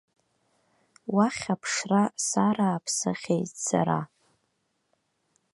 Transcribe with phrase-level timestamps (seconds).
[1.15, 3.99] Уахь аԥшра сарааԥсахьеит сара.